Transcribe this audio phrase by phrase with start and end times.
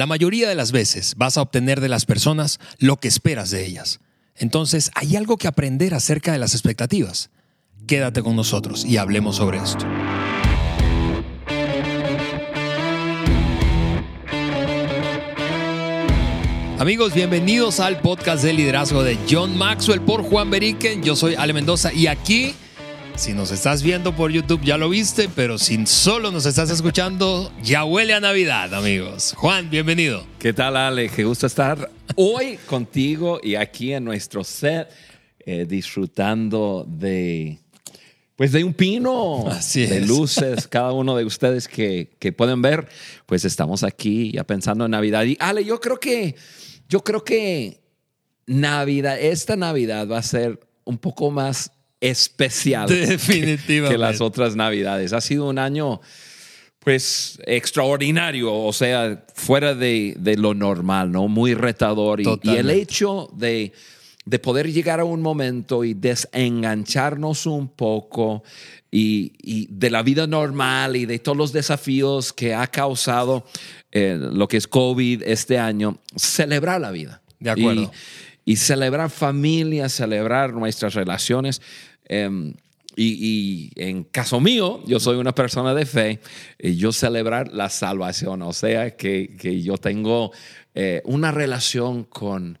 [0.00, 3.66] La mayoría de las veces vas a obtener de las personas lo que esperas de
[3.66, 4.00] ellas.
[4.34, 7.28] Entonces, hay algo que aprender acerca de las expectativas.
[7.86, 9.84] Quédate con nosotros y hablemos sobre esto.
[16.78, 21.02] Amigos, bienvenidos al podcast de liderazgo de John Maxwell por Juan Beriken.
[21.02, 22.54] Yo soy Ale Mendoza y aquí,
[23.20, 27.52] si nos estás viendo por YouTube ya lo viste, pero si solo nos estás escuchando,
[27.62, 29.34] ya huele a Navidad, amigos.
[29.36, 30.26] Juan, bienvenido.
[30.38, 31.10] ¿Qué tal, Ale?
[31.10, 34.88] Qué gusto estar hoy contigo y aquí en nuestro set,
[35.40, 37.58] eh, disfrutando de
[38.36, 40.08] pues de un pino, Así de es.
[40.08, 42.88] luces, cada uno de ustedes que, que pueden ver,
[43.26, 45.24] pues estamos aquí ya pensando en Navidad.
[45.24, 46.36] Y Ale, yo creo que,
[46.88, 47.82] yo creo que
[48.46, 53.88] Navidad, esta Navidad va a ser un poco más especial Definitivamente.
[53.94, 55.12] que las otras Navidades.
[55.12, 56.00] Ha sido un año,
[56.78, 61.28] pues, extraordinario, o sea, fuera de, de lo normal, ¿no?
[61.28, 62.20] Muy retador.
[62.20, 63.72] Y, y el hecho de,
[64.24, 68.42] de poder llegar a un momento y desengancharnos un poco
[68.90, 73.46] y, y de la vida normal y de todos los desafíos que ha causado
[73.92, 77.22] eh, lo que es COVID este año, celebrar la vida.
[77.38, 77.82] De acuerdo.
[77.82, 81.62] Y, y celebrar familia, celebrar nuestras relaciones.
[82.10, 82.54] Em,
[82.96, 86.20] y, en caso mío, yo soy una persona de fe
[86.58, 90.32] y yo celebrar la salvación, o sea, que, que yo tengo
[90.74, 92.58] eh, una relación con,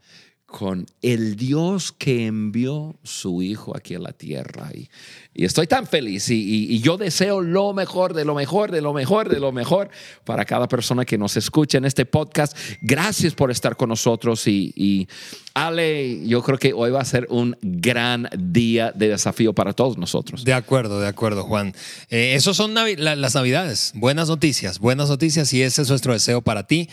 [0.50, 4.68] con el Dios que envió su Hijo aquí a la tierra.
[4.74, 4.88] Y,
[5.32, 6.34] y estoy tan feliz y,
[6.74, 9.88] y- yo deseo lo mejor, de lo mejor, de lo mejor, de lo mejor
[10.24, 12.56] para cada persona que nos escucha en este podcast.
[12.82, 15.08] Gracias por estar con nosotros y,
[15.54, 19.98] Ale, yo creo que hoy va a ser un gran día de desafío para todos
[19.98, 20.44] nosotros.
[20.44, 21.74] De acuerdo, de acuerdo, Juan.
[22.08, 23.92] Eh, esos son las navidades.
[23.94, 26.88] Buenas noticias, buenas noticias y ese es nuestro deseo para ti,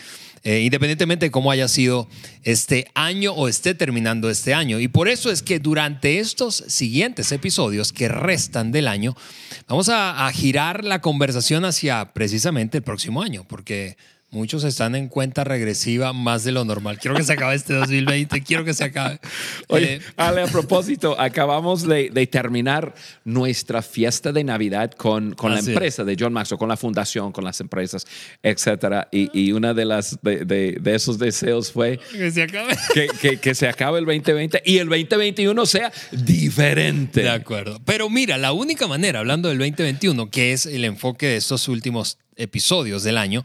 [0.48, 2.08] eh, independientemente de cómo haya sido
[2.42, 4.80] este año o esté terminando este año.
[4.80, 9.14] Y por eso es que durante estos siguientes episodios que restan del año,
[9.66, 13.98] vamos a, a girar la conversación hacia precisamente el próximo año, porque...
[14.30, 16.98] Muchos están en cuenta regresiva más de lo normal.
[16.98, 19.18] Quiero que se acabe este 2020, quiero que se acabe.
[19.68, 22.94] Oye, Eh, Ale, a propósito, acabamos de, de terminar
[23.24, 25.76] nuestra fiesta de Navidad con, con la Así es.
[25.76, 28.06] empresa de John Maxwell, con la fundación, con las empresas,
[28.42, 29.08] etcétera.
[29.10, 32.76] Y, y una de las de, de- de esos deseos fue que se acabe.
[32.92, 37.22] que, que- que se acabe el 2020 y el 2021 sea diferente.
[37.22, 37.80] De acuerdo.
[37.86, 42.18] Pero mira, la única manera, hablando del 2021, que es el enfoque de estos últimos
[42.36, 43.42] episodios del año,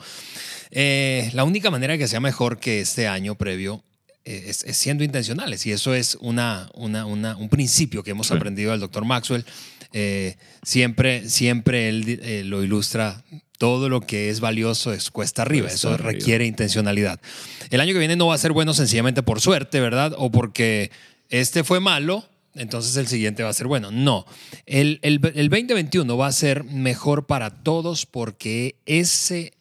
[0.76, 3.84] eh, la única manera que sea mejor que este año previo
[4.26, 5.66] eh, es, es siendo intencionales.
[5.66, 9.46] Y eso es una, una- una- un principio que hemos aprendido del doctor Maxwell.
[9.94, 13.24] Eh, siempre, siempre él eh, lo ilustra.
[13.60, 15.68] Todo lo que es valioso es cuesta arriba.
[15.68, 16.12] Cuesta eso arriba.
[16.12, 17.22] requiere intencionalidad.
[17.70, 20.14] El año que viene no va a ser bueno sencillamente por suerte, ¿verdad?
[20.18, 20.90] O porque
[21.30, 22.26] este fue malo,
[22.56, 23.90] entonces el siguiente va a ser bueno.
[23.92, 24.26] No,
[24.66, 29.54] el, el, el 2021 va a ser mejor para todos porque ese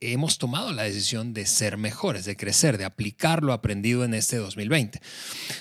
[0.00, 4.36] hemos tomado la decisión de ser mejores, de crecer, de aplicar lo aprendido en este
[4.36, 5.00] 2020.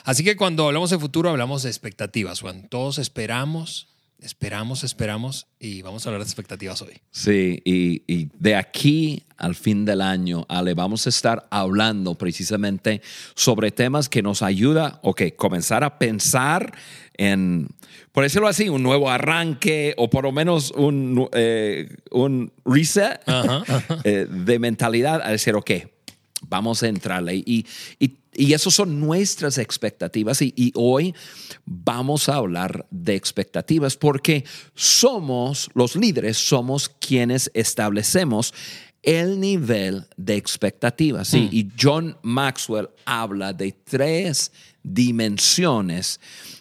[0.03, 2.67] Así que cuando hablamos de futuro hablamos de expectativas, Juan.
[2.69, 3.87] Todos esperamos,
[4.19, 6.99] esperamos, esperamos y vamos a hablar de expectativas hoy.
[7.11, 13.01] Sí, y, y de aquí al fin del año, Ale, vamos a estar hablando precisamente
[13.35, 16.73] sobre temas que nos ayuda, ok, comenzar a pensar
[17.17, 17.67] en,
[18.11, 23.63] por decirlo así, un nuevo arranque o por lo menos un, eh, un reset Ajá,
[24.03, 25.71] eh, de mentalidad a decir, ok,
[26.47, 27.35] vamos a entrarle.
[27.35, 27.65] Y,
[27.99, 30.41] y, y eso son nuestras expectativas.
[30.41, 31.15] Y, y hoy
[31.65, 34.45] vamos a hablar de expectativas porque
[34.75, 38.53] somos, los líderes, somos quienes establecemos
[39.03, 41.29] el nivel de expectativas.
[41.29, 44.51] Sí, Y John Maxwell habla de tres
[44.83, 46.19] dimensiones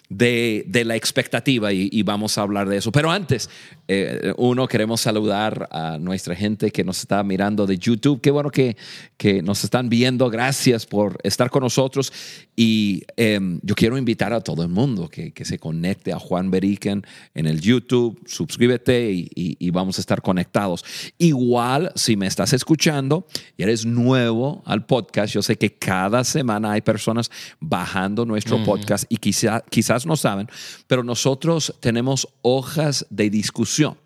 [0.09, 2.91] de, de la expectativa y, y vamos a hablar de eso.
[2.91, 3.49] Pero antes,
[3.87, 8.21] eh, uno, queremos saludar a nuestra gente que nos está mirando de YouTube.
[8.21, 8.77] Qué bueno que,
[9.17, 10.29] que nos están viendo.
[10.29, 12.11] Gracias por estar con nosotros.
[12.55, 16.49] Y eh, yo quiero invitar a todo el mundo que, que se conecte a Juan
[16.51, 17.03] Beriken
[17.35, 18.19] en el YouTube.
[18.25, 20.83] Suscríbete y, y- y vamos a estar conectados.
[21.17, 23.27] Igual, si me estás escuchando
[23.57, 29.05] y eres nuevo al podcast, yo sé que cada semana hay personas bajando nuestro podcast
[29.09, 30.47] y quizá, quizás no saben,
[30.87, 33.97] pero nosotros tenemos hojas de discusión.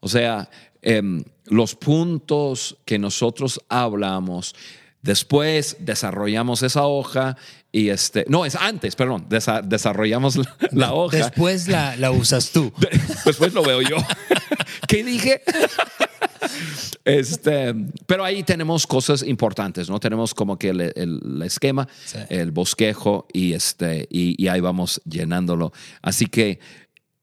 [0.00, 0.50] O sea,
[0.82, 4.54] em, los puntos que nosotros hablamos,
[5.02, 7.36] después desarrollamos esa hoja
[7.76, 11.16] y este, no, es antes, perdón, desa- desarrollamos la, la hoja.
[11.16, 12.72] Después la, la usas tú.
[13.24, 13.96] Después lo veo yo.
[14.88, 15.42] ¿Qué dije?
[17.04, 17.74] Este,
[18.06, 20.00] pero ahí tenemos cosas importantes, ¿no?
[20.00, 20.92] Tenemos como que el, el-
[21.24, 22.18] el esquema, Sí.
[22.28, 25.72] el bosquejo y, este, y, y ahí vamos llenándolo.
[26.00, 26.60] Así que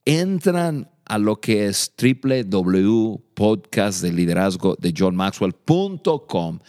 [0.06, 6.60] entran a lo que es www.podcast de liderazgo de John Maxwell.com.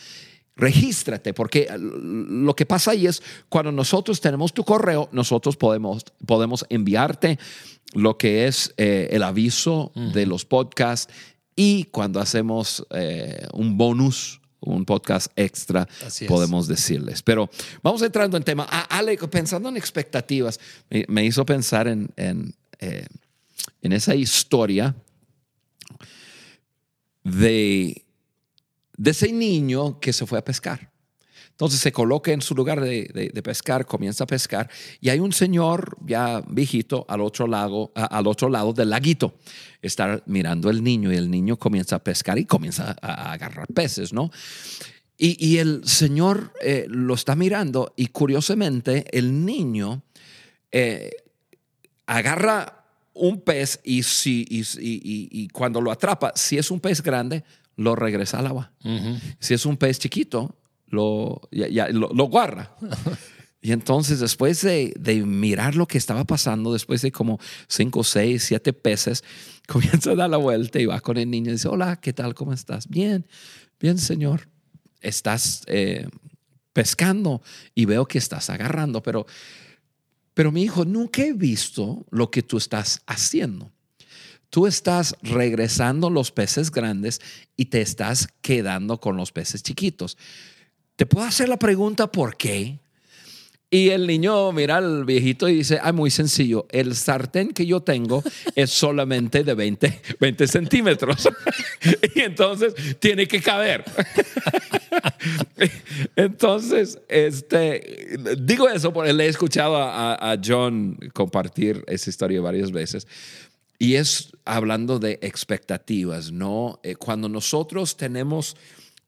[0.54, 6.66] Regístrate, porque lo que pasa ahí es cuando nosotros tenemos tu correo, nosotros podemos, podemos
[6.68, 7.38] enviarte
[7.94, 11.12] lo que es eh, el aviso de los podcasts
[11.56, 16.28] y cuando hacemos eh, un bonus, un podcast extra, Así es.
[16.28, 17.22] podemos decirles.
[17.22, 17.50] Pero
[17.82, 18.66] vamos entrando en tema.
[18.70, 20.60] Ah, Ale, pensando en expectativas,
[20.90, 23.06] me, me hizo pensar en, en, eh,
[23.80, 24.94] en esa historia
[27.24, 28.04] de,
[29.02, 30.92] de ese niño que se fue a pescar.
[31.50, 34.70] Entonces se coloca en su lugar de, de- pescar, comienza a pescar
[35.00, 37.46] y hay un señor ya viejito al otro,
[37.94, 39.34] al otro lado del laguito.
[39.82, 43.66] Está mirando el niño y el niño comienza a pescar y comienza a, a agarrar
[43.66, 44.30] peces, ¿no?
[45.18, 50.02] Y, y el señor eh, lo está mirando y curiosamente el niño
[50.70, 51.10] eh,
[52.06, 52.81] agarra
[53.14, 57.02] un pez y, si, y, y- y- y cuando lo atrapa, si es un pez
[57.02, 57.44] grande,
[57.76, 58.72] lo regresa al agua.
[59.38, 60.56] Si es un pez chiquito,
[60.86, 62.76] lo, ya- ya- lo, lo guarda.
[63.64, 67.38] Y entonces, después de, de mirar lo que estaba pasando, después de como
[67.68, 69.22] cinco, seis, siete peces,
[69.68, 72.34] comienza a dar la vuelta y va con el niño y dice, hola, ¿qué tal?
[72.34, 72.88] ¿Cómo estás?
[72.88, 73.24] Bien,
[73.78, 74.48] bien, señor.
[75.00, 76.08] Estás eh,
[76.72, 77.40] pescando
[77.72, 79.26] y veo que estás agarrando, pero,
[80.34, 83.70] pero mi hijo, nunca he visto lo que tú estás haciendo.
[84.50, 87.20] Tú estás regresando los peces grandes
[87.56, 90.18] y te estás quedando con los peces chiquitos.
[90.96, 92.78] ¿Te puedo hacer la pregunta por qué?
[93.74, 97.80] Y el niño mira al viejito y dice, ah, muy sencillo, el sartén que yo
[97.80, 98.22] tengo
[98.54, 101.26] es solamente de 20, 20 centímetros.
[102.14, 103.82] y entonces tiene que caber.
[106.16, 112.72] entonces, este, digo eso porque le he escuchado a, a- John compartir esa historia varias
[112.72, 113.08] veces.
[113.78, 116.78] Y es hablando de expectativas, ¿no?
[116.82, 118.54] Eh, cuando nosotros tenemos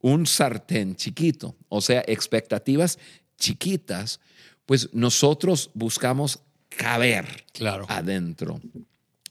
[0.00, 2.98] un sartén chiquito, o sea, expectativas
[3.36, 4.20] chiquitas,
[4.66, 7.86] pues nosotros buscamos caber Claro.
[7.88, 8.60] adentro.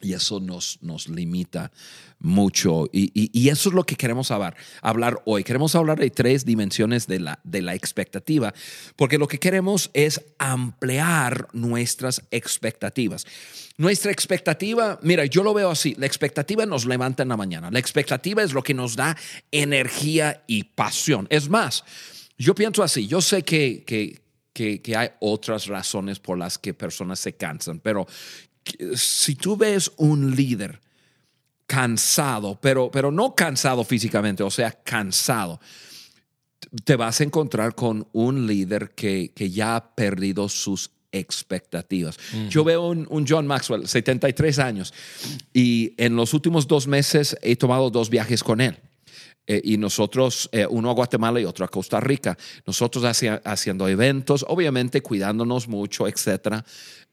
[0.01, 1.71] Y eso nos, nos limita
[2.19, 2.89] mucho.
[2.91, 5.45] Y, y- y eso es lo que queremos hablar, hablar hoy.
[5.45, 8.53] Queremos hablar de tres dimensiones de la, de la expectativa,
[8.97, 13.25] porque lo que queremos es ampliar nuestras expectativas.
[13.77, 17.71] Nuestra expectativa, mira, yo lo veo así, la expectativa nos levanta en la mañana.
[17.71, 19.15] La expectativa es lo que nos da
[19.51, 21.27] energía y pasión.
[21.29, 21.85] Es más,
[22.37, 24.21] yo pienso así, yo sé que, que,
[24.53, 28.07] que, que hay otras razones por las que personas se cansan, pero
[28.95, 30.79] si tú ves un líder
[31.65, 35.59] cansado, pero, pero no cansado físicamente, o sea, cansado,
[36.83, 42.17] te vas a encontrar con un líder que, que ya ha perdido sus expectativas.
[42.49, 44.93] Yo veo un, un John Maxwell, 73 años,
[45.53, 48.77] y en los últimos dos meses he tomado dos viajes con él.
[49.45, 53.03] Eh, y nosotros, eh, uno a Guatemala y otro a Costa Rica, nosotros
[53.43, 56.63] haciendo eventos, obviamente cuidándonos mucho, etcétera.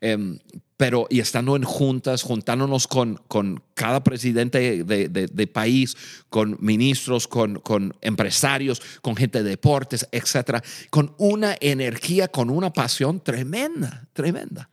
[0.00, 0.38] Em,
[0.77, 5.97] pero y estando en juntas, juntándonos con, con cada presidente de, de- de país,
[6.29, 12.73] con ministros, con, con empresarios, con gente de deportes, etcétera, con una energía, con una
[12.73, 14.71] pasión tremenda, tremenda.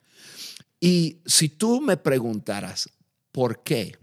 [0.80, 2.88] Y si tú me preguntaras
[3.32, 3.98] por qué,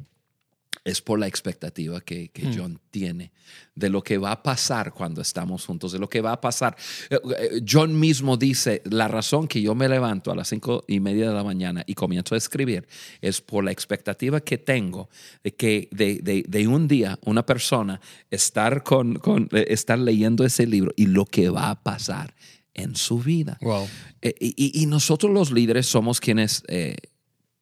[0.84, 3.32] es por la expectativa que, que John tiene
[3.74, 6.76] de lo que va a pasar cuando estamos juntos, de lo que va a pasar.
[7.08, 11.00] Eh, eh, John mismo dice, la razón que yo me levanto a las cinco y
[11.00, 12.86] media de la mañana y comienzo a escribir
[13.22, 15.08] es por la expectativa que tengo
[15.42, 18.00] de que de, de- de un día una persona
[18.30, 22.34] estar, con, con, eh, estar leyendo ese libro y lo que va a pasar
[22.74, 23.56] en su vida.
[23.62, 23.88] Wow.
[24.20, 26.96] Eh, y, y nosotros los líderes somos quienes eh,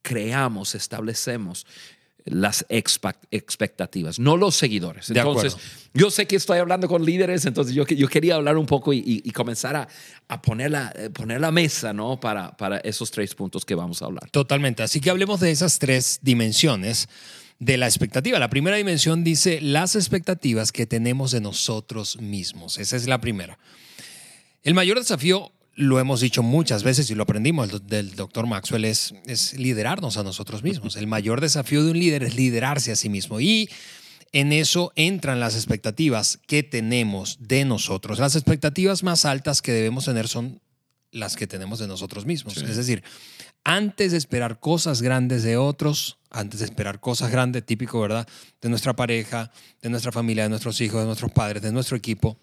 [0.03, 1.67] creamos, establecemos
[2.25, 5.09] las expectativas, no los seguidores.
[5.09, 5.71] De Entonces, acuerdo.
[5.95, 8.99] yo sé que estoy hablando con líderes, entonces yo, yo quería hablar un poco y,
[8.99, 9.89] y- y comenzar a,
[10.29, 12.21] a poner, la, eh, poner la mesa ¿no?
[12.21, 14.31] para, para esos tres puntos que vamos a hablar.
[14.31, 14.83] Totalmente.
[14.83, 17.09] Así que hablemos de esas tres dimensiones
[17.59, 18.39] de la expectativa.
[18.39, 22.79] La primera dimensión dice las expectativas que tenemos de nosotros mismos.
[22.79, 23.59] Esa es la primera.
[24.65, 29.15] El mayor desafío, lo hemos dicho muchas veces y lo aprendimos del, doctor Maxwell, es,
[29.27, 30.97] es liderarnos a nosotros mismos.
[30.97, 33.41] El mayor desafío de un líder es liderarse a sí mismo.
[33.41, 33.71] Y
[34.33, 38.19] en eso entran las expectativas que tenemos de nosotros.
[38.19, 40.61] Las expectativas más altas que debemos tener son
[41.11, 42.57] las que tenemos de nosotros mismos.
[42.57, 43.03] Es decir,
[43.65, 48.27] antes de esperar cosas grandes de otros, antes de esperar cosas grandes, típico, ¿verdad?
[48.61, 49.51] De nuestra pareja,
[49.83, 52.39] de nuestra familia, de nuestros hijos, de nuestros padres, de nuestro equipo,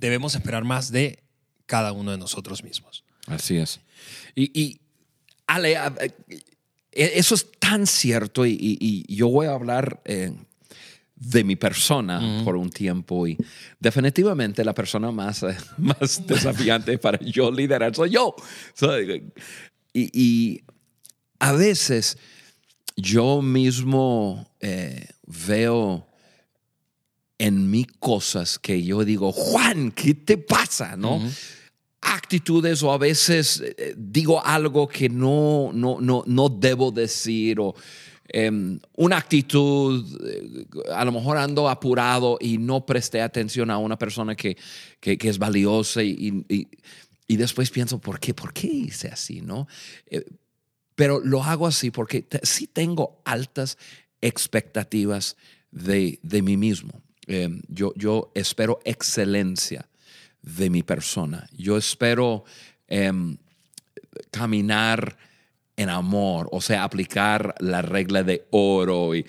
[0.00, 1.20] debemos esperar más de
[1.66, 3.04] cada uno de nosotros mismos.
[3.26, 3.80] Así es.
[4.34, 4.80] Y,
[5.46, 6.12] Ale, e,
[6.92, 10.32] eso es tan cierto y, yo voy a hablar eh,
[11.16, 13.36] de mi persona por un tiempo y
[13.80, 15.44] definitivamente la persona más,
[15.78, 18.34] más desafiante para yo liderar soy yo.
[19.92, 20.62] y,
[21.38, 22.16] a veces
[22.96, 26.06] yo mismo eh, veo
[27.38, 30.96] en mí cosas que yo digo, Juan, ¿qué te pasa?
[30.96, 31.20] ¿No?
[32.08, 37.74] Actitudes o a veces eh, digo algo que no, no, no, no debo decir o
[38.28, 43.98] em, una actitud, eh, a lo mejor ando apurado y no presté atención a una
[43.98, 44.56] persona que,
[45.00, 46.44] que, es valiosa y,
[47.26, 48.32] y, después pienso, ¿por qué?
[48.32, 49.40] ¿Por qué hice así?
[49.40, 49.66] ¿No?
[50.06, 50.24] Eh,
[50.94, 53.78] pero lo hago así porque sí tengo altas
[54.20, 55.36] expectativas
[55.72, 57.02] de, de mí mismo.
[57.26, 59.88] Em, yo, yo espero excelencia
[60.46, 61.46] de mi persona.
[61.52, 62.44] Yo espero
[62.86, 63.36] em,
[64.30, 65.18] caminar
[65.76, 69.14] en amor, o sea, aplicar la regla de oro.
[69.14, 69.26] Y,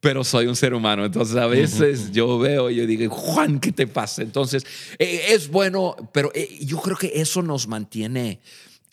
[0.00, 3.72] pero soy un ser humano, entonces a veces yo veo y yo digo, Juan, ¿qué
[3.72, 4.22] te pasa?
[4.22, 4.66] Entonces,
[4.98, 8.40] eh, es bueno, pero eh, yo creo que eso nos mantiene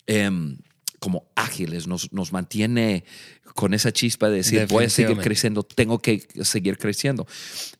[0.06, 0.56] em,
[1.06, 3.04] como ágiles, nos, nos mantiene
[3.54, 7.28] con esa chispa de decir, voy a seguir creciendo, tengo que seguir creciendo.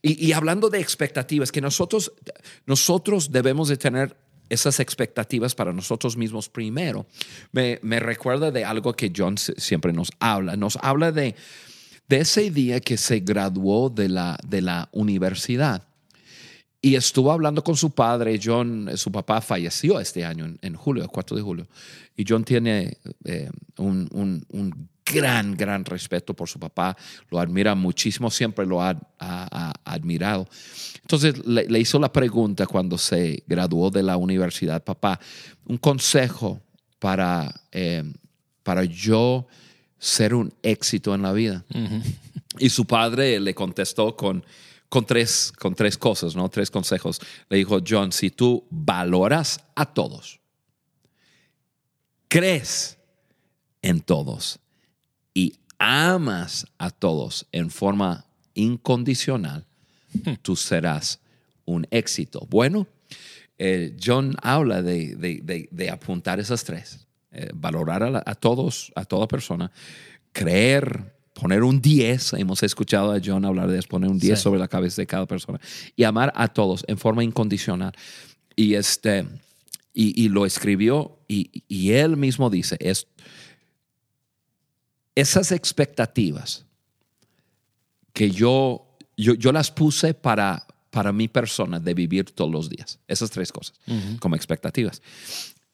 [0.00, 2.12] Y, hablando de expectativas, que nosotros,
[2.66, 4.16] nosotros debemos de tener
[4.48, 7.08] esas expectativas para nosotros mismos primero.
[7.50, 10.54] Me, me, recuerda de algo que John siempre nos habla.
[10.54, 11.34] Nos habla de,
[12.08, 15.85] de ese día que se graduó de la, de la universidad.
[16.80, 18.38] Y estuvo hablando con su padre.
[18.42, 21.66] John, su papá falleció este año, en, julio, el 4 de julio.
[22.16, 24.08] Y John tiene eh, un,
[24.48, 26.96] un, gran, gran respeto por su papá.
[27.30, 28.96] Lo admira muchísimo, siempre lo ha,
[29.84, 30.48] admirado.
[31.00, 35.18] Entonces le, hizo la pregunta cuando se graduó de la universidad, papá,
[35.64, 36.60] un consejo
[36.98, 38.04] para, eh,
[38.62, 39.46] para yo
[39.98, 41.64] ser un éxito en la vida.
[42.58, 44.44] Y su padre le contestó con
[44.88, 46.48] con tres, con tres cosas, ¿no?
[46.48, 47.20] Tres consejos.
[47.48, 50.40] Le dijo, John, si tú valoras a todos,
[52.28, 52.98] crees
[53.82, 54.58] en todos
[55.34, 59.66] y amas a todos en forma incondicional,
[60.42, 61.20] tú serás
[61.64, 62.46] un éxito.
[62.48, 62.86] Bueno,
[63.58, 67.06] eh, John habla de, apuntar esas tres.
[67.32, 69.70] Eh, valorar a, a, todos, a toda persona,
[70.32, 74.68] creer poner un 10, hemos escuchado a John hablar de poner un 10 sobre la
[74.68, 75.60] cabeza de cada persona,
[75.94, 77.92] y amar a todos en forma incondicional.
[78.56, 79.26] Y, este,
[79.92, 83.06] y, lo escribió y, él mismo dice, es,
[85.14, 86.64] esas expectativas
[88.14, 92.98] que yo, yo, yo las puse para, para mi persona de vivir todos los días,
[93.08, 93.78] esas tres cosas,
[94.20, 95.02] como expectativas.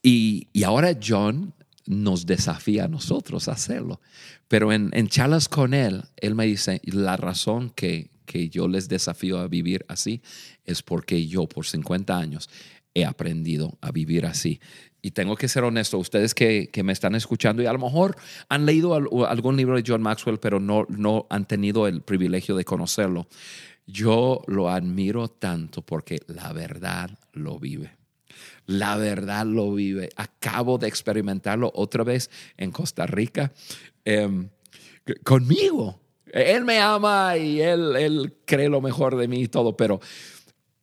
[0.02, 1.54] Y, y ahora John
[1.86, 4.00] nos desafía a nosotros a hacerlo.
[4.48, 8.88] Pero en, en charlas con él, él me dice, la razón que, que yo les
[8.88, 10.22] desafío a vivir así
[10.64, 12.48] es porque yo por 50 años
[12.94, 14.60] he aprendido a vivir así.
[15.00, 18.16] Y tengo que ser honesto, ustedes que, que, me están escuchando y a lo mejor
[18.48, 22.64] han leído algún libro de John Maxwell, pero no, no han tenido el privilegio de
[22.64, 23.26] conocerlo.
[23.84, 28.01] Yo lo admiro tanto porque la verdad lo vive
[28.66, 30.10] la verdad lo vive.
[30.16, 33.52] Acabo de experimentarlo otra vez en Costa Rica
[34.04, 34.48] em,
[35.24, 36.00] conmigo.
[36.26, 40.00] Él me ama y él, él cree lo mejor de mí y todo, pero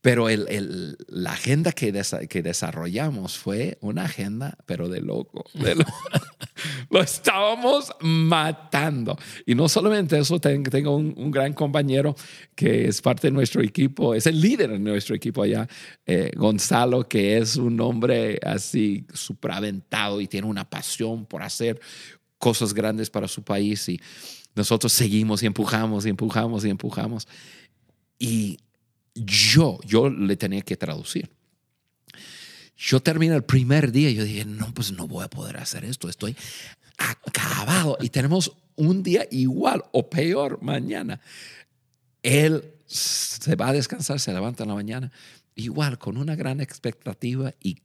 [0.09, 1.93] pero el, la agenda que,
[2.27, 5.45] que, desarrollamos fue una agenda, pero de loco.
[6.89, 9.15] lo estábamos matando.
[9.45, 12.15] Y no solamente eso, tengo un, gran compañero
[12.55, 15.67] que es parte de nuestro equipo, es el líder de nuestro equipo allá,
[16.07, 21.79] eh, Gonzalo, que es un hombre así supraventado y tiene una pasión por hacer
[22.39, 23.87] cosas grandes para su país.
[23.87, 24.01] Y
[24.55, 27.27] nosotros seguimos y empujamos y empujamos y empujamos.
[28.17, 28.57] Y
[29.15, 31.29] yo, yo le tenía que traducir.
[32.77, 35.83] Yo terminé el primer día y yo dije, no, pues no voy a poder hacer
[35.83, 36.35] esto, estoy
[36.97, 37.97] acabado.
[37.99, 41.19] Y tenemos un día igual o peor mañana.
[42.23, 45.11] Él se va a descansar, se levanta en la mañana,
[45.55, 47.75] igual, con una gran expectativa y,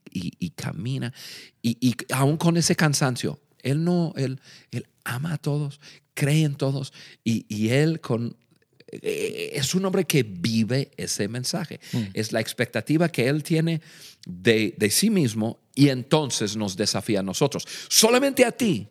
[0.51, 1.13] camina.
[1.61, 4.41] Y, y, aún con ese cansancio, él no, él,
[4.71, 5.81] él ama a todos,
[6.15, 6.93] cree en todos
[7.25, 8.37] y, y él con
[9.03, 11.81] es un hombre que vive ese mensaje.
[11.93, 12.03] Mm.
[12.15, 13.81] Es la expectativa que él tiene
[14.27, 17.67] de, sí mismo y entonces nos desafía a nosotros.
[17.89, 18.89] Solamente a ti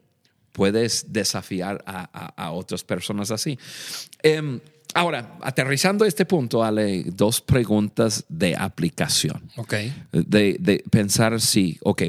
[0.52, 3.58] puedes desafiar a, otras personas así.
[4.22, 4.60] Em,
[4.94, 9.50] ahora, aterrizando este punto, Ale, dos preguntas de aplicación.
[9.56, 9.74] Ok.
[10.12, 12.04] De, pensar si, ok,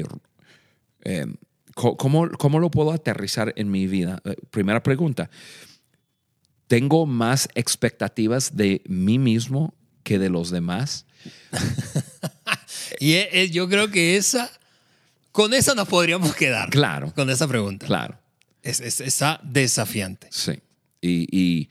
[1.01, 1.35] em,
[1.73, 4.21] ¿cómo, ¿cómo, lo puedo aterrizar en mi vida?
[4.25, 5.29] Eh, primera pregunta,
[6.67, 11.05] ¿tengo más expectativas de mí mismo que de los demás?
[12.99, 14.51] y e, e, yo creo que esa,
[15.31, 16.69] con esa nos podríamos quedar.
[16.69, 17.13] Claro.
[17.13, 17.85] Con esa pregunta.
[17.85, 18.17] Claro.
[18.61, 20.27] Es, está desafiante.
[20.31, 20.59] Sí.
[21.01, 21.69] Y,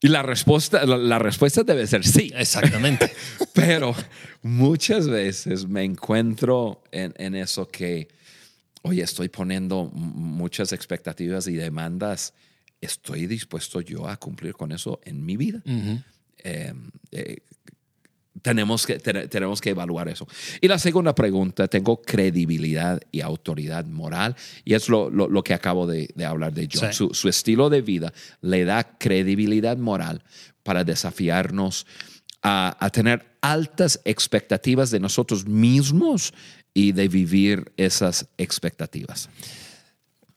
[0.00, 2.32] y, la, respuesta, la, respuesta debe ser sí.
[2.34, 3.12] Exactamente.
[3.52, 3.94] Pero
[4.42, 8.08] muchas veces me encuentro en, en, eso que,
[8.82, 12.32] oye, estoy poniendo muchas expectativas y demandas.
[12.80, 15.62] ¿Estoy dispuesto yo a cumplir con eso en mi vida?
[18.42, 20.26] tenemos que, tenemos que evaluar eso.
[20.60, 25.86] Y la segunda pregunta, tengo credibilidad y autoridad moral, y es lo, lo, que acabo
[25.86, 26.92] de, de, hablar de John.
[26.92, 30.22] Su, su, estilo de vida le da credibilidad moral
[30.62, 31.86] para desafiarnos
[32.42, 36.32] a, a tener altas expectativas de nosotros mismos
[36.72, 39.28] y de vivir esas expectativas.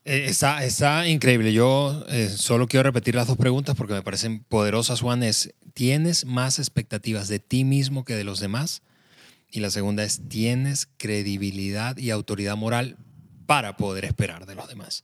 [0.05, 1.53] Eh, está, está increíble.
[1.53, 5.23] Yo eh, solo quiero repetir las dos preguntas porque me parecen poderosas, Juan.
[5.23, 8.81] Es, ¿tienes más expectativas de ti mismo que de los demás?
[9.49, 12.97] Y la segunda es, ¿tienes credibilidad y autoridad moral
[13.45, 15.03] para poder esperar de los demás?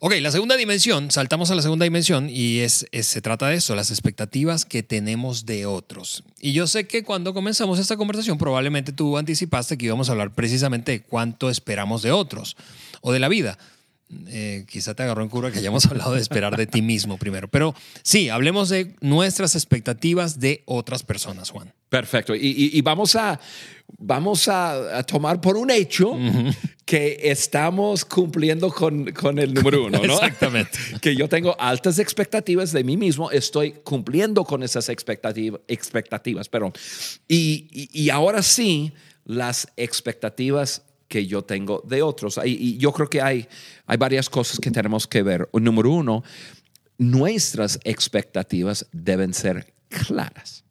[0.00, 3.76] Ok, la segunda dimensión, saltamos a la segunda dimensión y es, se trata de eso,
[3.76, 6.24] las expectativas que tenemos de otros.
[6.40, 10.34] Y yo sé que cuando comenzamos esta conversación probablemente tú anticipaste que íbamos a hablar
[10.34, 12.56] precisamente de cuánto esperamos de otros
[13.00, 13.58] o de la vida.
[14.28, 17.48] Eh, quizá te agarró en cura que hayamos hablado de esperar de ti mismo primero.
[17.48, 21.72] Pero sí, hablemos de nuestras expectativas de otras personas, Juan.
[21.88, 22.34] Perfecto.
[22.34, 23.40] Y, vamos a,
[23.98, 26.16] vamos a, tomar por un hecho
[26.84, 30.04] que estamos cumpliendo con, con el número uno, ¿no?
[30.14, 30.78] Exactamente.
[31.00, 36.72] que yo tengo altas expectativas de mí mismo, estoy cumpliendo con esas expectativas, expectativas perdón.
[37.26, 38.92] Y, y ahora sí,
[39.24, 42.38] las expectativas que yo tengo de otros.
[42.44, 43.48] Y, yo creo que hay,
[43.86, 45.48] hay varias cosas que tenemos que ver.
[45.52, 46.22] Número uno,
[46.98, 50.64] nuestras expectativas deben ser claras.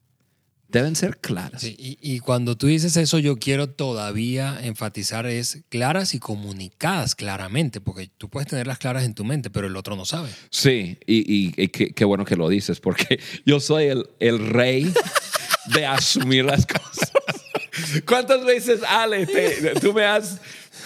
[0.69, 1.63] Deben ser claras.
[1.63, 7.80] y, y, cuando tú dices eso, yo quiero todavía enfatizar es claras y comunicadas claramente,
[7.80, 10.30] porque tú puedes tenerlas claras en tu mente, pero el otro no sabe.
[10.50, 14.93] Sí, y, y qué, bueno que lo dices, porque yo soy el, el rey
[15.73, 17.13] de asumir las cosas.
[18.06, 19.28] ¿Cuántas veces, Ale,
[19.82, 20.39] tú me has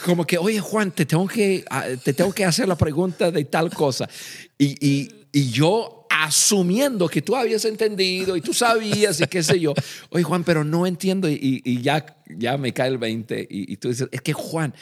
[0.06, 1.64] como que, oye, Juan, te tengo que,
[2.04, 4.10] te tengo que hacer la pregunta de tal cosa?
[4.58, 9.60] Y, y, y yo asumiendo que tú habías entendido y tú sabías y qué sé
[9.60, 9.74] yo.
[10.10, 12.06] Oye, Juan, pero no entiendo y, y ya,
[12.38, 14.74] ya me cae el 20 y, tú dices, es que Juan,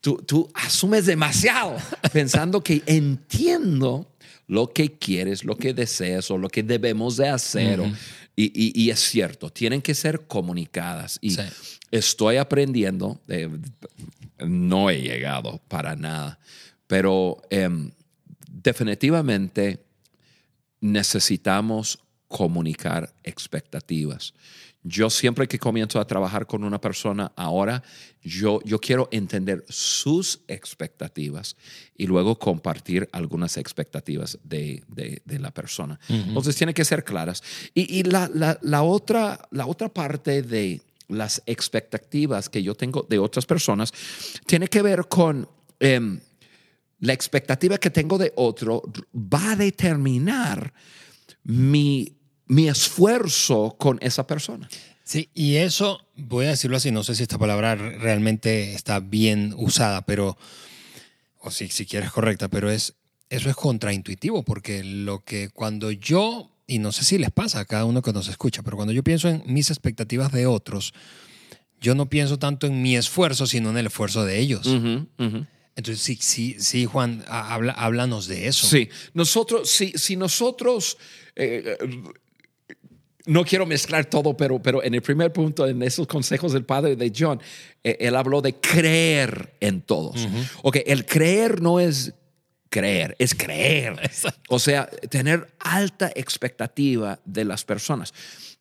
[0.00, 1.76] tú, tú asumes demasiado
[2.12, 4.14] pensando que entiendo
[4.46, 7.80] lo que quieres, lo que deseas o lo que debemos de hacer.
[8.40, 11.18] Y, es cierto, tienen que ser comunicadas.
[11.20, 11.36] Y
[11.90, 13.20] estoy aprendiendo,
[14.38, 16.38] no he llegado para nada,
[16.86, 17.90] pero em,
[18.48, 19.84] definitivamente
[20.80, 21.98] necesitamos
[22.28, 24.34] comunicar expectativas.
[24.82, 27.82] Yo siempre que comienzo a trabajar con una persona ahora,
[28.22, 31.56] yo, yo quiero entender sus expectativas
[31.96, 35.98] y luego compartir algunas expectativas de, de, la persona.
[36.08, 37.42] Entonces, tienen que ser claras.
[37.74, 43.06] Y, y la, la, la, otra, la otra parte de las expectativas que yo tengo
[43.08, 43.92] de otras personas
[44.46, 45.48] tiene que ver con...
[45.80, 46.20] Em,
[47.00, 48.82] la expectativa que tengo de otro
[49.14, 50.72] va a determinar
[51.44, 52.17] mi
[52.48, 54.68] mi esfuerzo con esa persona.
[55.04, 59.54] Sí, y eso, voy a decirlo así, no sé si esta palabra realmente está bien
[59.56, 60.36] usada, pero,
[61.38, 62.94] o si, si quieres correcta, pero es,
[63.30, 67.64] eso es contraintuitivo, porque lo que cuando yo, y no sé si les pasa a
[67.64, 70.92] cada uno que nos escucha, pero cuando yo pienso en mis expectativas de otros,
[71.80, 74.66] yo no pienso tanto en mi esfuerzo, sino en el esfuerzo de ellos.
[74.66, 78.66] Entonces, sí, sí, sí, Juan, habla, háblanos de eso.
[78.66, 80.98] Sí, nosotros, si, si nosotros
[81.36, 81.78] eh,
[83.28, 86.96] no quiero mezclar todo, pero, pero en el primer punto, en esos consejos del padre
[86.96, 87.40] de John,
[87.84, 90.26] eh, él habló de creer en todos.
[90.62, 92.14] Ok, el creer no es
[92.70, 94.00] creer, es creer.
[94.48, 98.14] O sea, tener alta expectativa de las personas.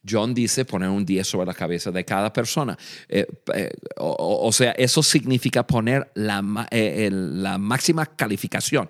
[0.08, 2.78] John dice poner un 10 sobre la cabeza de cada persona.
[3.08, 3.26] Eh,
[3.56, 8.90] eh, o, sea, eso significa poner la, la máxima calificación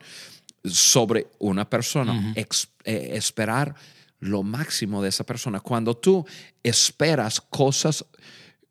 [0.63, 2.33] sobre una persona,
[2.83, 3.75] esperar
[4.19, 5.59] lo máximo de esa persona.
[5.59, 6.25] Cuando tú
[6.63, 8.05] esperas cosas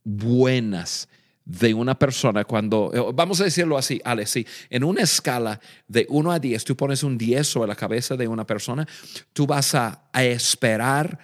[0.04, 1.08] buenas
[1.46, 6.04] de una persona cuando, eh, vamos a decirlo así, Ale, sí, en una escala de
[6.08, 8.86] 1 a 10, tú pones un 10 sobre la cabeza de una persona,
[9.32, 11.18] tú vas a, esperar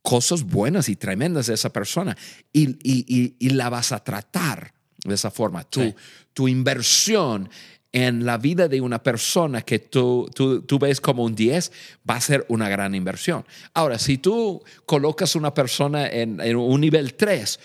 [0.00, 2.16] cosas buenas y tremendas de esa persona
[2.52, 4.72] y, la vas a tratar
[5.04, 5.64] de esa forma.
[5.64, 5.94] Tu,
[6.32, 7.50] tu inversión
[7.96, 11.72] en la vida de una persona que tú, tú, ves como un 10
[12.08, 13.46] va a ser una gran inversión.
[13.72, 17.58] Ahora, si tú colocas una persona en, en un nivel 3,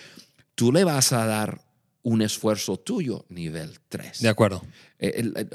[0.54, 1.60] tú le vas a dar
[2.02, 4.20] un esfuerzo tuyo nivel 3.
[4.20, 4.64] De acuerdo.
[4.98, 5.50] Eh,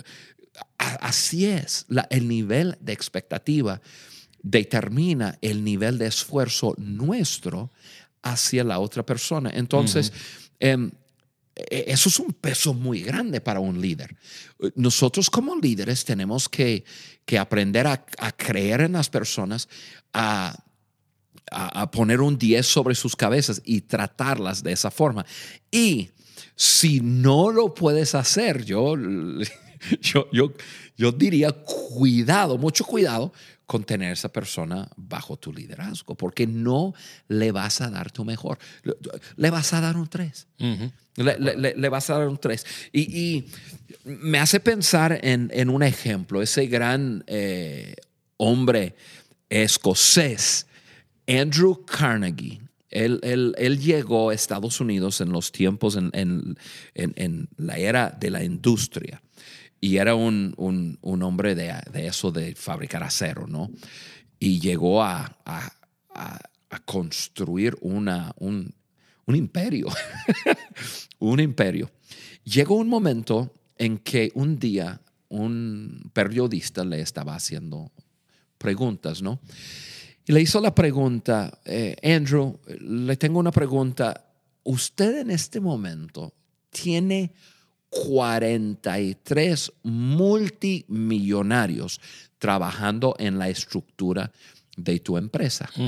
[0.77, 3.81] así es, el nivel de expectativa
[4.43, 7.71] determina el nivel de esfuerzo nuestro
[8.21, 9.49] hacia la otra persona.
[9.55, 10.13] Entonces,
[11.69, 14.15] eso es un peso muy grande para un líder.
[14.75, 16.83] Nosotros como líderes tenemos que,
[17.39, 19.67] aprender a, creer en las personas,
[20.13, 20.55] a,
[21.51, 25.25] a, poner un 10 sobre sus cabezas y tratarlas de esa forma.
[25.71, 26.11] Y
[26.55, 28.95] si no lo puedes hacer, yo,
[30.01, 30.53] yo, yo,
[30.95, 33.33] yo diría cuidado, mucho cuidado
[33.67, 36.93] con tener esa persona bajo tu liderazgo, porque no
[37.27, 38.57] le vas a dar tu mejor.
[39.35, 40.47] Le vas a dar un 3.
[41.17, 42.65] le, vas a dar un 3.
[42.93, 43.45] Y,
[44.05, 47.95] me hace pensar en, un ejemplo, ese gran eh,
[48.37, 48.95] hombre
[49.49, 50.65] escocés
[51.27, 56.57] Andrew Carnegie, él, llegó a Estados Unidos en los tiempos, en,
[57.57, 59.21] la era de la industria,
[59.79, 60.55] y era un,
[61.01, 63.69] hombre de, eso de fabricar acero, ¿no?
[64.39, 65.37] Y llegó a,
[66.85, 68.73] construir una, un,
[69.27, 69.87] imperio,
[71.19, 71.91] un imperio.
[72.43, 77.91] Llegó un momento en que un día un periodista le estaba haciendo
[78.57, 79.39] preguntas, ¿no?
[80.25, 84.25] Y le hizo la pregunta, eh, Andrew, le tengo una pregunta.
[84.63, 86.33] Usted en este momento
[86.69, 87.31] tiene
[87.89, 92.01] 43 multimillonarios
[92.37, 94.31] trabajando en la estructura
[94.75, 95.69] de tu empresa.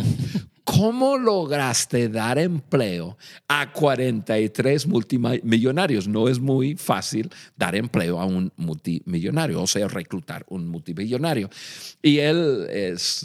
[0.63, 6.07] ¿Cómo lograste dar empleo a 43 multimillonarios?
[6.07, 11.49] No es muy fácil dar empleo a un multimillonario, o sea, reclutar un multimillonario.
[12.03, 12.67] Y él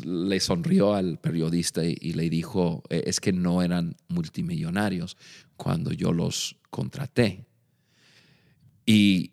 [0.05, 5.19] le sonrió al periodista y, le dijo, e, es que no eran multimillonarios
[5.59, 7.45] cuando yo los contraté.
[8.87, 9.29] Y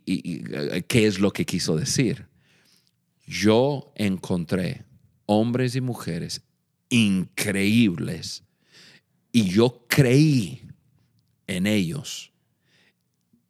[0.87, 2.27] qué es lo que quiso decir?
[3.27, 4.85] Yo encontré
[5.25, 6.41] hombres y mujeres
[6.89, 8.43] increíbles
[9.31, 10.61] y yo creí
[11.47, 12.31] en ellos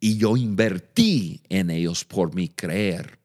[0.00, 3.18] y yo invertí en ellos por mi creer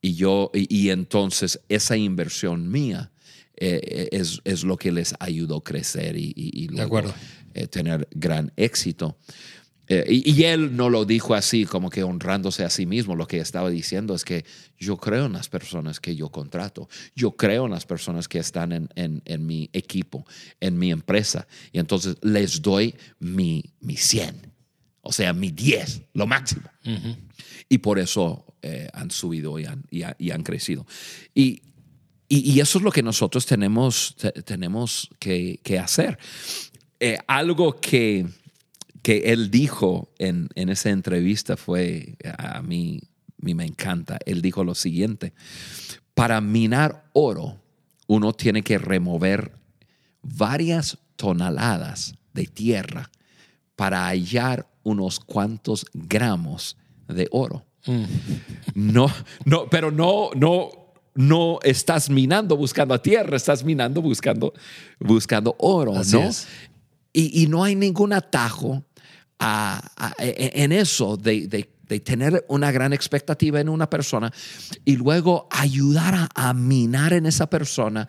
[0.00, 3.12] y yo y, entonces esa inversión mía
[3.56, 6.68] eh, es, lo que les ayudó a crecer y, y,
[7.54, 9.16] eh, tener gran éxito.
[9.94, 13.14] Eh, y, él no lo dijo así, como que honrándose a sí mismo.
[13.14, 14.46] Lo que estaba diciendo es que
[14.78, 16.88] yo creo en las personas que yo contrato.
[17.14, 20.24] Yo creo en las personas que están en, mi equipo,
[20.60, 21.46] en mi empresa.
[21.72, 24.50] Y entonces les doy mi, mi 100,
[25.02, 26.70] o sea, mi 10, lo máximo.
[27.68, 30.86] Y por eso eh, han subido y han, y, han crecido.
[31.34, 31.60] Y,
[32.28, 36.18] y, eso es lo que nosotros tenemos, tenemos que, hacer.
[36.98, 38.26] Eh, algo que
[39.02, 43.00] que él dijo en, esa entrevista fue, a mí,
[43.38, 45.32] me encanta, él dijo lo siguiente,
[46.14, 47.60] para minar oro
[48.06, 49.52] uno tiene que remover
[50.22, 53.10] varias toneladas de tierra
[53.74, 56.76] para hallar unos cuantos gramos
[57.08, 57.64] de oro.
[57.86, 58.04] Mm.
[58.74, 59.12] No,
[59.44, 60.70] no, pero no, no,
[61.14, 64.52] no estás minando buscando a tierra, estás minando buscando,
[65.00, 66.30] buscando oro, ¿no?
[67.12, 68.84] Y, y, no hay ningún atajo
[70.18, 71.68] e, en eso de,
[72.04, 74.32] tener una gran expectativa en una persona
[74.84, 78.08] y luego ayudar a, minar en esa persona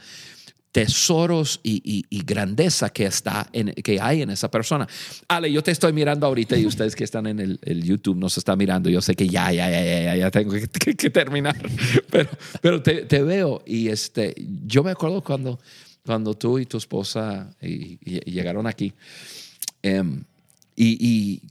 [0.72, 4.88] tesoros y, grandeza que, está en, que hay en esa persona.
[5.28, 8.58] Ale, yo te estoy mirando ahorita y ustedes que están en el, YouTube nos están
[8.58, 8.89] mirando.
[8.89, 11.56] Yo sé que ya, ya, ya, ya, ya tengo que, terminar,
[12.10, 12.30] pero,
[12.62, 14.34] pero te, veo y este,
[14.65, 15.60] yo me acuerdo cuando,
[16.06, 18.93] cuando tú y tu esposa llegaron aquí.
[19.84, 20.24] Em,
[20.75, 21.41] y,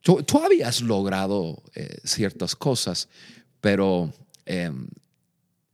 [0.00, 3.08] tú, habías logrado eh, ciertas cosas,
[3.60, 4.12] pero
[4.46, 4.88] em,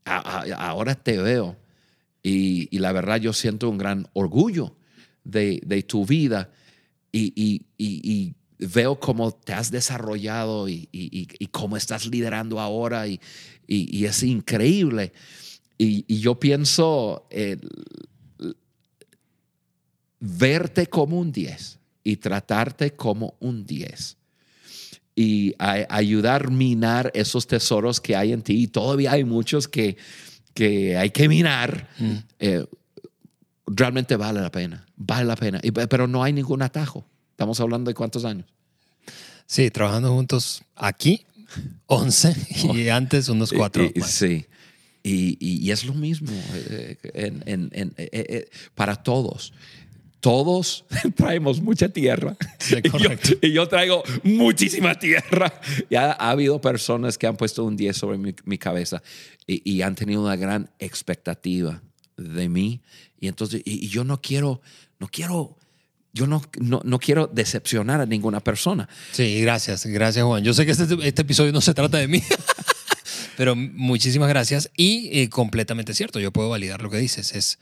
[0.04, 1.56] ahora te veo
[2.22, 4.74] y, la verdad yo siento un gran orgullo
[5.24, 6.50] de, tu vida
[7.12, 13.20] y, veo cómo te has desarrollado y, cómo estás liderando ahora y,
[13.68, 15.12] es increíble.
[15.78, 17.58] Y, yo pienso eh,
[20.18, 24.18] verte como un 10 y tratarte como un 10
[25.16, 28.62] y ayudar a minar esos tesoros que hay en ti.
[28.64, 29.96] Y todavía hay muchos que,
[30.52, 31.88] que hay que minar.
[31.98, 32.14] Mm.
[32.40, 32.66] Eh,
[33.66, 35.60] realmente vale la pena, vale la pena.
[35.88, 37.04] pero no hay ningún atajo.
[37.30, 38.46] Estamos hablando de cuántos años.
[39.46, 41.26] Sí, trabajando juntos aquí,
[41.86, 42.34] 11
[42.74, 43.88] y antes unos cuatro.
[44.06, 44.46] sí,
[45.02, 49.52] y, es lo mismo eh, eh, para todos
[50.24, 52.34] todos traemos mucha tierra.
[53.42, 55.52] y, yo, traigo muchísima tierra.
[55.90, 59.02] Ya ha habido personas que han puesto un 10 sobre mi, cabeza
[59.46, 61.82] y, han tenido una gran expectativa
[62.16, 62.80] de mí.
[63.20, 64.62] Y entonces, y, yo no quiero,
[64.98, 65.58] no quiero,
[66.14, 68.88] yo no, no, quiero decepcionar a ninguna persona.
[69.12, 70.42] Sí, gracias, gracias Juan.
[70.42, 72.22] Yo sé que este, este episodio no se trata de mí.
[73.36, 77.34] Pero muchísimas gracias y eh, completamente cierto, yo puedo validar lo que dices.
[77.34, 77.58] Es,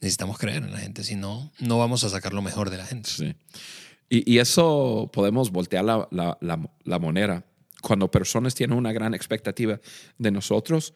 [0.00, 2.86] necesitamos creer en la gente, si no, no vamos a sacar lo mejor de la
[2.86, 3.10] gente.
[3.10, 3.34] Sí.
[4.08, 6.38] Y, y eso podemos voltear la, la,
[6.84, 7.44] la, moneda.
[7.82, 9.80] Cuando personas tienen una gran expectativa
[10.18, 10.94] de nosotros,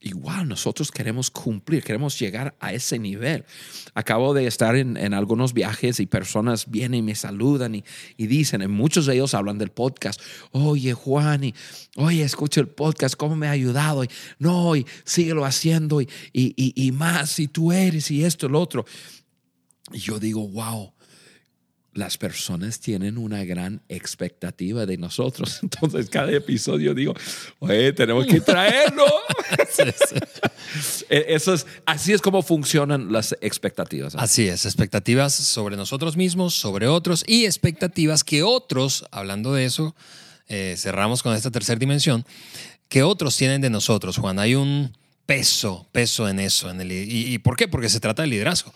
[0.00, 3.44] igual nosotros queremos cumplir, queremos llegar a ese nivel.
[3.94, 7.84] Acabo de estar en, en algunos viajes y personas vienen y me saludan y,
[8.16, 10.20] y, dicen, y muchos de ellos hablan del podcast,
[10.52, 11.54] oye Juan, y,
[11.96, 14.04] oye, escucho el podcast, ¿cómo me ha ayudado?
[14.04, 14.08] Y,
[14.38, 18.86] no, y síguelo haciendo y, y, y más, y tú eres y esto, lo otro.
[19.92, 20.92] Y yo digo, wow,
[21.92, 25.60] las personas tienen una gran expectativa de nosotros.
[25.62, 27.14] Entonces, cada episodio digo,
[27.58, 29.06] oye, tenemos que traerlo.
[31.08, 34.14] E, Eso es, así es como funcionan las expectativas.
[34.14, 39.96] Así es, expectativas sobre nosotros mismos, sobre otros y expectativas que otros, hablando de eso,
[40.46, 42.24] eh, cerramos con esta tercera dimensión,
[42.88, 44.38] que otros tienen de nosotros, Juan.
[44.38, 46.70] Hay un peso, peso en eso.
[46.70, 47.66] En el, y, ¿Y por qué?
[47.66, 48.72] Porque se trata de liderazgo.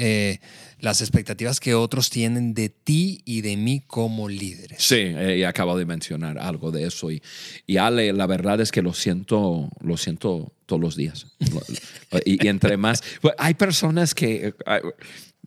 [0.00, 0.38] Eh,
[0.78, 4.80] las expectativas que otros tienen de ti y de mí como líderes.
[4.80, 7.20] Sí, eh, acabo de mencionar algo de eso y,
[7.66, 11.26] y Ale, la verdad es que lo siento, lo siento todos los días.
[12.24, 14.54] y, entre más, pues, hay personas que...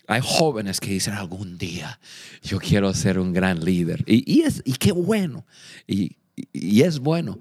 [0.07, 1.97] Hay, jóvenes que dicen algún día
[2.43, 5.45] yo quiero ser un gran líder y, y es y qué bueno
[5.87, 6.17] y,
[6.51, 7.39] y es bueno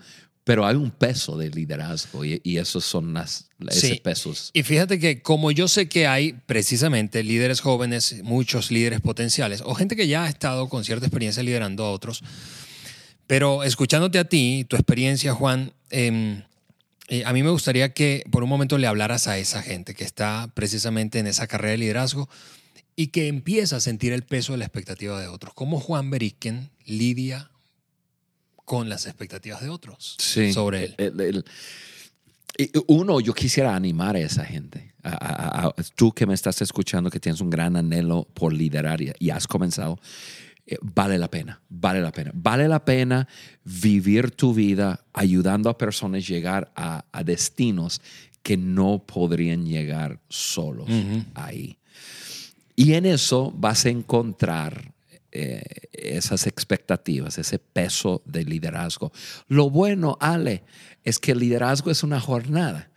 [0.50, 4.50] pero hay un peso de liderazgo y, esos son las, esos pesos.
[4.52, 9.76] Y fíjate que como yo sé que hay precisamente líderes jóvenes, muchos líderes potenciales, o
[9.76, 12.24] gente que ya ha estado con cierta experiencia liderando a otros,
[13.28, 16.42] pero escuchándote a ti, tu experiencia, Juan, em,
[17.06, 20.02] eh, a mí me gustaría que por un momento le hablaras a esa gente que
[20.02, 22.28] está precisamente en esa carrera de liderazgo
[22.96, 25.54] y que empieza a sentir el peso de la expectativa de otros.
[25.54, 27.52] ¿Cómo Juan Beriken lidia
[28.70, 30.14] con las expectativas de otros
[30.54, 31.44] sobre él.
[32.87, 34.94] uno, yo quisiera animar a esa gente.
[35.96, 39.98] tú que me estás escuchando, que tienes un gran anhelo por liderar y, has comenzado,
[40.68, 42.30] eh, vale la pena, vale la pena.
[42.33, 43.26] Vale la pena
[43.64, 48.00] vivir tu vida ayudando a personas a llegar a, destinos
[48.44, 50.88] que no podrían llegar solos
[51.35, 51.76] ahí.
[52.76, 54.89] Y en eso vas a encontrar
[55.33, 55.62] eh,
[55.93, 59.12] esas expectativas, ese peso de liderazgo.
[59.47, 60.64] Lo bueno, Ale,
[61.05, 62.90] es que el liderazgo es una jornada.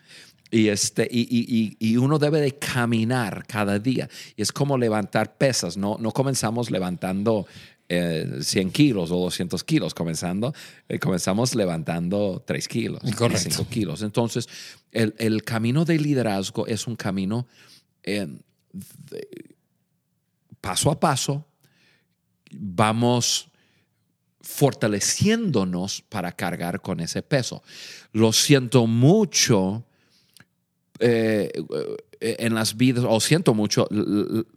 [0.50, 4.08] Y, este, y, y, uno debe de caminar cada día.
[4.36, 5.78] Y es como levantar pesas.
[5.78, 7.48] No, no comenzamos levantando
[7.88, 9.94] 100 eh, kilos o 200 kilos.
[9.94, 10.54] Comenzando,
[10.90, 14.04] eh, comenzamos levantando 3 kilos, 5 kilos.
[14.04, 14.48] Entonces,
[14.92, 17.48] el, el, camino de liderazgo es un camino
[20.62, 21.46] paso a paso,
[22.58, 23.50] vamos
[24.42, 27.64] fortaleciéndonos para cargar con ese peso.
[28.12, 29.86] Lo siento mucho
[31.00, 31.52] eh,
[32.20, 33.88] en las vidas, o siento mucho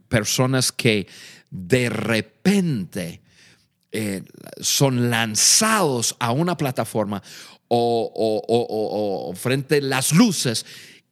[0.08, 1.06] personas que
[1.50, 3.22] de repente
[3.92, 4.22] eh,
[4.60, 7.22] son lanzados a una plataforma
[7.68, 8.12] o,
[8.48, 10.66] o frente a las luces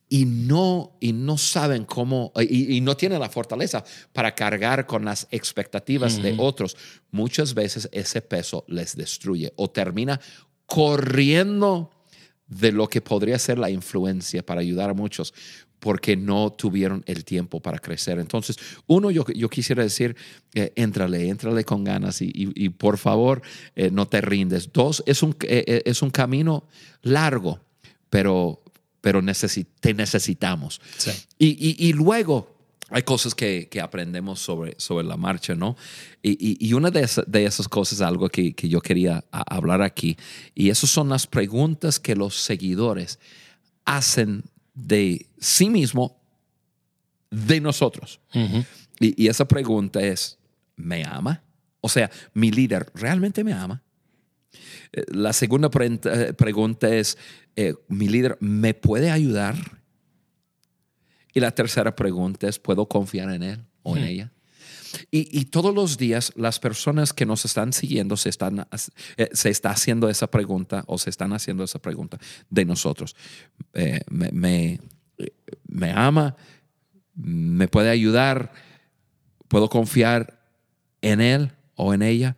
[0.09, 5.27] y no, y no saben cómo, y, no tienen la fortaleza para cargar con las
[5.31, 6.77] expectativas de otros,
[7.11, 10.21] muchas veces ese peso les destruye o termina
[10.67, 11.91] corriendo
[12.47, 15.33] de lo que podría ser la influencia para ayudar a muchos
[15.85, 18.19] porque no tuvieron el tiempo para crecer.
[18.19, 20.17] Entonces, uno, yo, yo quisiera decir,
[20.55, 23.43] eh, éntrale, éntrale con ganas y, por favor,
[23.77, 24.73] eh, no te rindes.
[24.73, 26.67] Dos, es un, eh, es un camino
[27.03, 27.61] largo,
[28.09, 28.64] pero
[29.05, 29.21] pero
[29.81, 30.81] te necesitamos.
[31.39, 32.57] Y, luego
[32.89, 35.77] hay cosas que, aprendemos sobre, sobre la marcha, ¿no?
[36.23, 40.17] Y, una de, de, esas cosas, algo que, yo quería hablar aquí,
[40.55, 43.19] y esas son las preguntas que los seguidores
[43.85, 46.19] hacen de sí mismo,
[47.31, 48.21] de nosotros.
[48.99, 50.39] y, esa pregunta es,
[50.77, 51.43] ¿me ama?
[51.83, 53.83] O sea, mi líder realmente me ama.
[54.95, 57.19] Eh, la segunda eh, pregunta es,
[57.57, 59.57] eh, ¿mi líder me puede ayudar?
[61.33, 64.33] Y la tercera pregunta es, ¿puedo confiar en él o en ella?
[65.11, 68.69] Y, todos los días las personas que nos están siguiendo se están
[69.33, 73.17] se está haciendo esa pregunta o se están haciendo esa pregunta de nosotros.
[74.09, 74.79] me,
[75.67, 76.37] me, ama,
[77.15, 78.53] me puede ayudar,
[79.49, 80.41] puedo confiar
[81.03, 82.37] en él o en ella.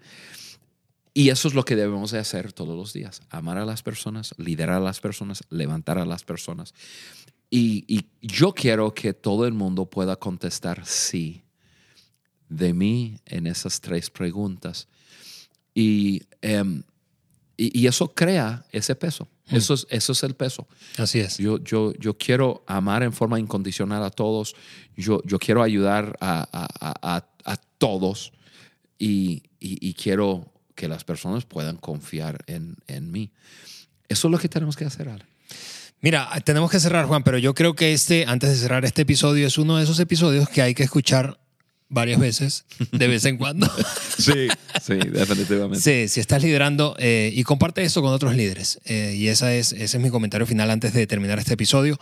[1.16, 4.34] Y eso es lo que debemos de hacer todos los días, amar a las personas,
[4.36, 6.74] liderar a las personas, levantar a las personas.
[7.48, 11.42] Y, yo quiero que todo el mundo pueda contestar sí
[12.50, 14.88] de mí en esas tres preguntas.
[15.72, 16.82] Y, em,
[17.56, 19.26] y, eso crea ese peso.
[19.46, 19.56] Hmm.
[19.56, 20.68] Eso, es, eso es el peso.
[20.98, 21.38] Así es.
[21.38, 24.54] Yo, yo, yo quiero amar en forma incondicional a todos.
[24.94, 28.34] Yo, yo quiero ayudar a, a, a, todos.
[28.98, 33.32] Y, y, quiero que las personas puedan confiar en, en mí.
[34.08, 35.24] Eso es lo que tenemos que hacer, Ale.
[36.00, 39.46] Mira, tenemos que cerrar, Juan, pero yo creo que este, antes de cerrar este episodio,
[39.46, 41.40] es uno de esos episodios que hay que escuchar
[41.88, 43.66] varias veces, de vez en cuando.
[44.18, 44.48] sí,
[44.82, 45.80] sí, definitivamente.
[45.80, 48.78] Sí, si estás liderando eh, y comparte esto con otros líderes.
[48.84, 51.98] Eh, y esa es, ese es mi comentario final antes de terminar este episodio.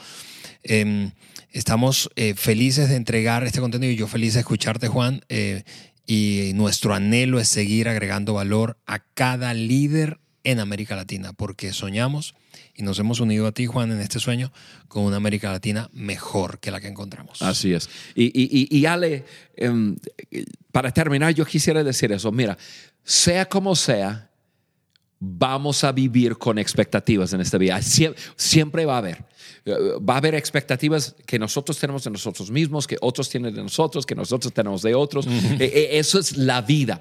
[0.64, 1.12] Em,
[1.52, 5.24] estamos eh, felices de entregar este contenido y yo feliz de escucharte, Juan
[6.06, 12.34] y nuestro anhelo es seguir agregando valor a cada líder en América Latina, porque soñamos
[12.74, 14.52] y nos hemos unido a ti, Juan, en este sueño
[14.88, 17.40] con una América Latina mejor que la que encontramos.
[17.40, 17.88] Así es.
[18.14, 19.24] Y, y, y, Ale,
[19.56, 19.96] em,
[20.70, 22.30] para terminar, yo quisiera decir eso.
[22.30, 22.58] Mira,
[23.02, 24.30] sea como sea,
[25.24, 27.80] vamos a vivir con expectativas en esta vida.
[27.82, 29.24] siempre va a haber.
[29.66, 34.04] Va a haber expectativas que nosotros tenemos de nosotros mismos, que otros tienen de nosotros,
[34.04, 35.26] que nosotros tenemos de otros.
[35.26, 37.00] E, e, eso es la vida.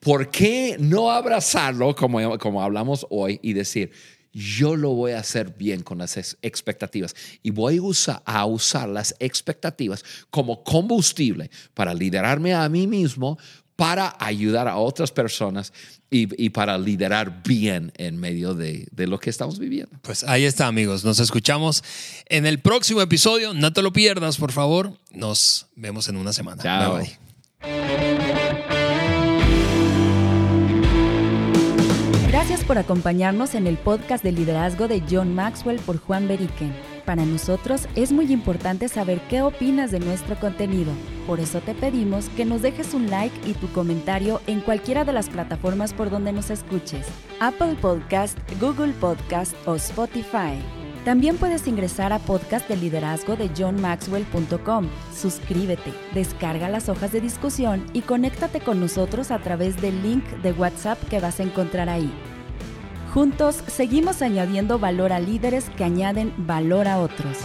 [0.00, 3.92] ¿Por qué no abrazarlo, como, como hablamos hoy, y decir,
[4.32, 8.88] yo lo voy a hacer bien con las expectativas y voy a usar, a usar
[8.88, 13.38] las expectativas como combustible para liderarme a mí mismo,
[13.76, 15.72] para ayudar a otras personas
[16.10, 19.98] y, para liderar bien en medio de, lo que estamos viviendo.
[20.02, 21.04] Pues ahí está, amigos.
[21.04, 21.82] Nos escuchamos
[22.26, 23.54] en el próximo episodio.
[23.54, 24.92] No te lo pierdas, por favor.
[25.10, 26.62] Nos vemos en una semana.
[26.62, 27.00] Chao.
[32.28, 36.91] Gracias por acompañarnos en el podcast de liderazgo de John Maxwell por Juan Beriken.
[37.04, 40.92] Para nosotros es muy importante saber qué opinas de nuestro contenido.
[41.26, 45.12] Por eso te pedimos que nos dejes un like y tu comentario en cualquiera de
[45.12, 47.06] las plataformas por donde nos escuches.
[47.40, 50.60] Apple Podcast, Google Podcast o Spotify.
[51.04, 54.88] También puedes ingresar a podcast de liderazgo de johnmaxwell.com.
[55.12, 60.52] Suscríbete, descarga las hojas de discusión y conéctate con nosotros a través del link de
[60.52, 62.12] WhatsApp que vas a encontrar ahí.
[63.12, 67.36] Juntos seguimos añadiendo valor a líderes que añaden valor a otros.